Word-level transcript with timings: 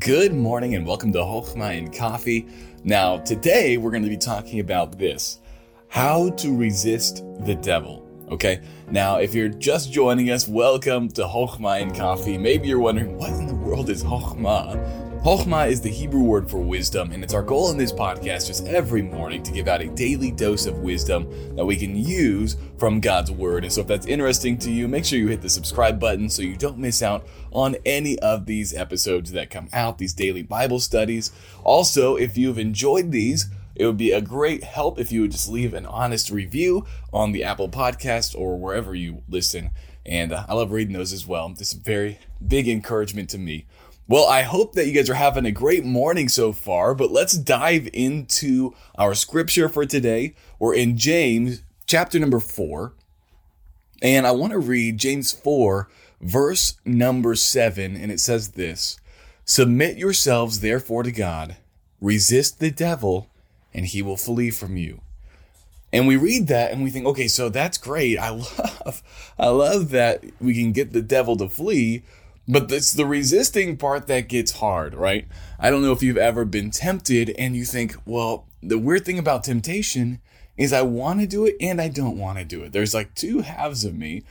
Good 0.00 0.34
morning 0.34 0.74
and 0.74 0.84
welcome 0.84 1.12
to 1.12 1.20
Hochma 1.20 1.78
and 1.78 1.94
Coffee. 1.94 2.48
Now, 2.82 3.18
today 3.18 3.76
we're 3.76 3.92
going 3.92 4.02
to 4.02 4.08
be 4.08 4.16
talking 4.16 4.58
about 4.58 4.98
this 4.98 5.38
how 5.86 6.30
to 6.30 6.52
resist 6.52 7.22
the 7.42 7.54
devil. 7.54 8.03
Okay, 8.30 8.62
now 8.90 9.18
if 9.18 9.34
you're 9.34 9.50
just 9.50 9.92
joining 9.92 10.30
us, 10.30 10.48
welcome 10.48 11.08
to 11.10 11.24
Hochma 11.24 11.82
and 11.82 11.94
Coffee. 11.94 12.38
Maybe 12.38 12.68
you're 12.68 12.78
wondering, 12.78 13.18
what 13.18 13.28
in 13.32 13.46
the 13.46 13.54
world 13.54 13.90
is 13.90 14.02
Hochma? 14.02 15.22
Chokhmah 15.22 15.68
is 15.68 15.82
the 15.82 15.90
Hebrew 15.90 16.22
word 16.22 16.48
for 16.50 16.58
wisdom, 16.58 17.12
and 17.12 17.22
it's 17.22 17.34
our 17.34 17.42
goal 17.42 17.70
in 17.70 17.76
this 17.76 17.92
podcast 17.92 18.46
just 18.46 18.66
every 18.66 19.02
morning 19.02 19.42
to 19.42 19.52
give 19.52 19.68
out 19.68 19.82
a 19.82 19.88
daily 19.88 20.30
dose 20.30 20.64
of 20.64 20.78
wisdom 20.78 21.26
that 21.54 21.66
we 21.66 21.76
can 21.76 21.94
use 21.94 22.56
from 22.78 22.98
God's 22.98 23.30
word. 23.30 23.62
And 23.62 23.72
so 23.72 23.82
if 23.82 23.86
that's 23.86 24.06
interesting 24.06 24.56
to 24.58 24.70
you, 24.70 24.88
make 24.88 25.04
sure 25.04 25.18
you 25.18 25.28
hit 25.28 25.42
the 25.42 25.50
subscribe 25.50 26.00
button 26.00 26.30
so 26.30 26.40
you 26.40 26.56
don't 26.56 26.78
miss 26.78 27.02
out 27.02 27.26
on 27.52 27.76
any 27.84 28.18
of 28.20 28.46
these 28.46 28.72
episodes 28.72 29.32
that 29.32 29.50
come 29.50 29.68
out, 29.74 29.98
these 29.98 30.14
daily 30.14 30.42
Bible 30.42 30.80
studies. 30.80 31.30
Also, 31.62 32.16
if 32.16 32.38
you've 32.38 32.58
enjoyed 32.58 33.12
these, 33.12 33.50
it 33.74 33.86
would 33.86 33.96
be 33.96 34.12
a 34.12 34.20
great 34.20 34.64
help 34.64 34.98
if 34.98 35.10
you 35.10 35.22
would 35.22 35.32
just 35.32 35.48
leave 35.48 35.74
an 35.74 35.86
honest 35.86 36.30
review 36.30 36.86
on 37.12 37.32
the 37.32 37.44
Apple 37.44 37.68
Podcast 37.68 38.38
or 38.38 38.58
wherever 38.58 38.94
you 38.94 39.22
listen. 39.28 39.70
And 40.06 40.32
uh, 40.32 40.44
I 40.48 40.54
love 40.54 40.72
reading 40.72 40.94
those 40.94 41.12
as 41.12 41.26
well. 41.26 41.48
This 41.48 41.72
is 41.72 41.78
very 41.78 42.18
big 42.46 42.68
encouragement 42.68 43.30
to 43.30 43.38
me. 43.38 43.66
Well, 44.06 44.26
I 44.26 44.42
hope 44.42 44.74
that 44.74 44.86
you 44.86 44.92
guys 44.92 45.08
are 45.08 45.14
having 45.14 45.46
a 45.46 45.50
great 45.50 45.82
morning 45.82 46.28
so 46.28 46.52
far, 46.52 46.94
but 46.94 47.10
let's 47.10 47.32
dive 47.32 47.88
into 47.94 48.74
our 48.98 49.14
scripture 49.14 49.68
for 49.68 49.86
today. 49.86 50.34
We're 50.58 50.74
in 50.74 50.98
James 50.98 51.62
chapter 51.86 52.18
number 52.18 52.38
4, 52.38 52.92
and 54.02 54.26
I 54.26 54.32
want 54.32 54.52
to 54.52 54.58
read 54.58 54.98
James 54.98 55.32
4, 55.32 55.88
verse 56.20 56.76
number 56.84 57.34
7, 57.34 57.96
and 57.96 58.12
it 58.12 58.20
says 58.20 58.50
this 58.50 59.00
Submit 59.46 59.96
yourselves 59.96 60.60
therefore 60.60 61.02
to 61.02 61.12
God, 61.12 61.56
resist 61.98 62.60
the 62.60 62.70
devil, 62.70 63.30
and 63.74 63.86
he 63.86 64.02
will 64.02 64.16
flee 64.16 64.50
from 64.50 64.76
you. 64.76 65.00
And 65.92 66.08
we 66.08 66.16
read 66.16 66.48
that 66.48 66.72
and 66.72 66.82
we 66.82 66.90
think, 66.90 67.06
okay, 67.06 67.28
so 67.28 67.48
that's 67.48 67.78
great. 67.78 68.18
I 68.18 68.28
love, 68.30 69.02
I 69.38 69.48
love 69.48 69.90
that 69.90 70.24
we 70.40 70.54
can 70.54 70.72
get 70.72 70.92
the 70.92 71.02
devil 71.02 71.36
to 71.36 71.48
flee 71.48 72.02
but 72.46 72.70
it's 72.70 72.92
the 72.92 73.06
resisting 73.06 73.76
part 73.76 74.06
that 74.06 74.28
gets 74.28 74.52
hard, 74.52 74.94
right? 74.94 75.26
I 75.58 75.70
don't 75.70 75.82
know 75.82 75.92
if 75.92 76.02
you've 76.02 76.18
ever 76.18 76.44
been 76.44 76.70
tempted 76.70 77.30
and 77.38 77.56
you 77.56 77.64
think, 77.64 77.96
well, 78.04 78.46
the 78.62 78.78
weird 78.78 79.04
thing 79.04 79.18
about 79.18 79.44
temptation 79.44 80.20
is 80.56 80.72
I 80.72 80.82
want 80.82 81.20
to 81.20 81.26
do 81.26 81.46
it 81.46 81.56
and 81.60 81.80
I 81.80 81.88
don't 81.88 82.18
want 82.18 82.38
to 82.38 82.44
do 82.44 82.62
it. 82.62 82.72
There's 82.72 82.94
like 82.94 83.14
two 83.14 83.40
halves 83.40 83.84
of 83.84 83.94
me 83.94 84.24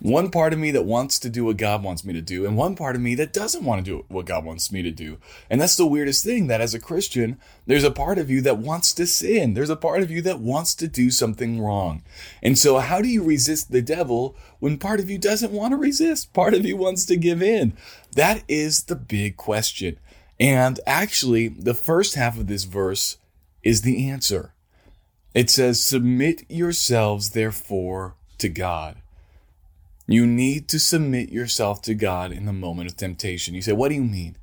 one 0.00 0.30
part 0.30 0.54
of 0.54 0.58
me 0.58 0.70
that 0.70 0.86
wants 0.86 1.18
to 1.18 1.28
do 1.28 1.44
what 1.44 1.58
God 1.58 1.82
wants 1.82 2.04
me 2.04 2.14
to 2.14 2.22
do, 2.22 2.46
and 2.46 2.56
one 2.56 2.74
part 2.74 2.96
of 2.96 3.02
me 3.02 3.14
that 3.16 3.34
doesn't 3.34 3.64
want 3.64 3.84
to 3.84 3.90
do 3.90 4.04
what 4.08 4.24
God 4.24 4.44
wants 4.44 4.72
me 4.72 4.82
to 4.82 4.90
do. 4.90 5.18
And 5.50 5.60
that's 5.60 5.76
the 5.76 5.86
weirdest 5.86 6.24
thing 6.24 6.46
that 6.46 6.62
as 6.62 6.72
a 6.72 6.80
Christian, 6.80 7.38
there's 7.66 7.84
a 7.84 7.90
part 7.90 8.18
of 8.18 8.30
you 8.30 8.40
that 8.42 8.58
wants 8.58 8.94
to 8.94 9.06
sin. 9.06 9.52
There's 9.52 9.70
a 9.70 9.76
part 9.76 10.02
of 10.02 10.10
you 10.10 10.22
that 10.22 10.40
wants 10.40 10.74
to 10.76 10.88
do 10.88 11.10
something 11.10 11.60
wrong. 11.60 12.02
And 12.42 12.58
so, 12.58 12.78
how 12.78 13.02
do 13.02 13.08
you 13.08 13.22
resist 13.22 13.70
the 13.70 13.82
devil 13.82 14.34
when 14.58 14.78
part 14.78 15.00
of 15.00 15.10
you 15.10 15.18
doesn't 15.18 15.52
want 15.52 15.72
to 15.72 15.76
resist? 15.76 16.32
Part 16.32 16.54
of 16.54 16.64
you 16.64 16.76
wants 16.76 17.04
to 17.06 17.16
give 17.16 17.42
in. 17.42 17.74
That 18.12 18.42
is 18.48 18.84
the 18.84 18.96
big 18.96 19.36
question. 19.36 19.98
And 20.38 20.80
actually, 20.86 21.48
the 21.48 21.74
first 21.74 22.14
half 22.14 22.38
of 22.38 22.46
this 22.46 22.64
verse 22.64 23.18
is 23.62 23.82
the 23.82 24.08
answer. 24.08 24.54
It 25.34 25.50
says, 25.50 25.82
Submit 25.82 26.50
yourselves, 26.50 27.30
therefore, 27.30 28.14
to 28.38 28.48
God. 28.48 28.96
You 30.10 30.26
need 30.26 30.66
to 30.70 30.80
submit 30.80 31.30
yourself 31.30 31.82
to 31.82 31.94
God 31.94 32.32
in 32.32 32.44
the 32.44 32.52
moment 32.52 32.90
of 32.90 32.96
temptation. 32.96 33.54
You 33.54 33.62
say, 33.62 33.70
What 33.70 33.90
do 33.90 33.94
you 33.94 34.02
mean? 34.02 34.34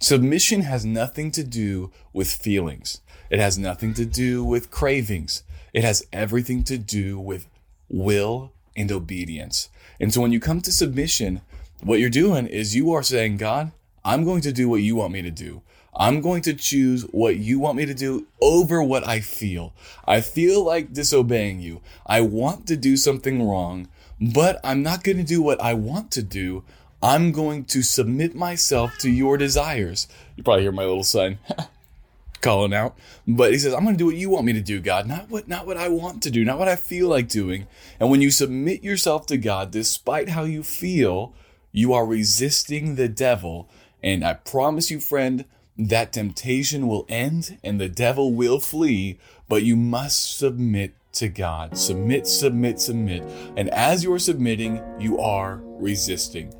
Submission 0.00 0.60
has 0.60 0.84
nothing 0.84 1.30
to 1.30 1.42
do 1.42 1.90
with 2.12 2.30
feelings, 2.30 3.00
it 3.30 3.38
has 3.38 3.56
nothing 3.56 3.94
to 3.94 4.04
do 4.04 4.44
with 4.44 4.70
cravings, 4.70 5.44
it 5.72 5.82
has 5.82 6.06
everything 6.12 6.62
to 6.64 6.76
do 6.76 7.18
with 7.18 7.48
will 7.88 8.52
and 8.76 8.92
obedience. 8.92 9.70
And 9.98 10.12
so 10.12 10.20
when 10.20 10.30
you 10.30 10.40
come 10.40 10.60
to 10.60 10.70
submission, 10.70 11.40
what 11.82 12.00
you're 12.00 12.10
doing 12.10 12.46
is 12.46 12.76
you 12.76 12.92
are 12.92 13.02
saying, 13.02 13.38
God, 13.38 13.72
I'm 14.04 14.26
going 14.26 14.42
to 14.42 14.52
do 14.52 14.68
what 14.68 14.82
you 14.82 14.96
want 14.96 15.14
me 15.14 15.22
to 15.22 15.30
do. 15.30 15.62
I'm 15.96 16.20
going 16.20 16.42
to 16.42 16.52
choose 16.52 17.04
what 17.04 17.36
you 17.36 17.58
want 17.58 17.78
me 17.78 17.86
to 17.86 17.94
do 17.94 18.26
over 18.42 18.82
what 18.82 19.08
I 19.08 19.20
feel. 19.20 19.72
I 20.06 20.20
feel 20.20 20.62
like 20.62 20.92
disobeying 20.92 21.60
you. 21.60 21.80
I 22.06 22.20
want 22.20 22.66
to 22.66 22.76
do 22.76 22.98
something 22.98 23.48
wrong, 23.48 23.88
but 24.20 24.60
I'm 24.64 24.82
not 24.82 25.04
going 25.04 25.18
to 25.18 25.24
do 25.24 25.42
what 25.42 25.60
I 25.60 25.74
want 25.74 26.10
to 26.12 26.22
do. 26.22 26.64
I'm 27.02 27.30
going 27.30 27.64
to 27.66 27.82
submit 27.82 28.34
myself 28.34 28.98
to 28.98 29.10
your 29.10 29.36
desires. 29.36 30.08
You 30.36 30.42
probably 30.42 30.62
hear 30.62 30.72
my 30.72 30.82
little 30.82 31.04
son 31.04 31.38
calling 32.40 32.74
out, 32.74 32.96
but 33.26 33.52
he 33.52 33.58
says, 33.58 33.72
"I'm 33.72 33.84
going 33.84 33.94
to 33.94 33.98
do 33.98 34.06
what 34.06 34.16
you 34.16 34.30
want 34.30 34.46
me 34.46 34.52
to 34.54 34.60
do, 34.60 34.80
God, 34.80 35.06
not 35.06 35.30
what 35.30 35.46
not 35.46 35.66
what 35.66 35.76
I 35.76 35.88
want 35.88 36.22
to 36.24 36.30
do, 36.30 36.44
not 36.44 36.58
what 36.58 36.68
I 36.68 36.76
feel 36.76 37.08
like 37.08 37.28
doing." 37.28 37.66
And 38.00 38.10
when 38.10 38.20
you 38.20 38.30
submit 38.30 38.82
yourself 38.82 39.26
to 39.26 39.36
God 39.36 39.70
despite 39.70 40.30
how 40.30 40.42
you 40.42 40.64
feel, 40.64 41.32
you 41.70 41.92
are 41.92 42.04
resisting 42.04 42.96
the 42.96 43.08
devil, 43.08 43.68
and 44.02 44.24
I 44.24 44.34
promise 44.34 44.90
you, 44.90 44.98
friend, 44.98 45.44
that 45.78 46.12
temptation 46.12 46.88
will 46.88 47.06
end 47.08 47.58
and 47.62 47.80
the 47.80 47.88
devil 47.88 48.32
will 48.32 48.58
flee, 48.58 49.18
but 49.48 49.62
you 49.62 49.76
must 49.76 50.36
submit 50.36 50.94
to 51.12 51.28
God. 51.28 51.76
Submit, 51.76 52.26
submit, 52.26 52.80
submit. 52.80 53.22
And 53.56 53.70
as 53.70 54.02
you 54.02 54.12
are 54.12 54.18
submitting, 54.18 54.82
you 54.98 55.18
are 55.20 55.60
resisting. 55.64 56.52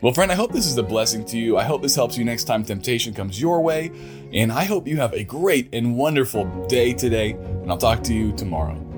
Well, 0.00 0.14
friend, 0.14 0.32
I 0.32 0.34
hope 0.34 0.52
this 0.52 0.66
is 0.66 0.78
a 0.78 0.82
blessing 0.82 1.26
to 1.26 1.38
you. 1.38 1.58
I 1.58 1.64
hope 1.64 1.82
this 1.82 1.94
helps 1.94 2.16
you 2.16 2.24
next 2.24 2.44
time 2.44 2.64
temptation 2.64 3.12
comes 3.12 3.40
your 3.40 3.60
way. 3.60 3.90
And 4.32 4.50
I 4.50 4.64
hope 4.64 4.88
you 4.88 4.96
have 4.96 5.12
a 5.12 5.24
great 5.24 5.68
and 5.74 5.96
wonderful 5.96 6.66
day 6.68 6.94
today. 6.94 7.32
And 7.32 7.70
I'll 7.70 7.76
talk 7.76 8.02
to 8.04 8.14
you 8.14 8.32
tomorrow. 8.32 8.89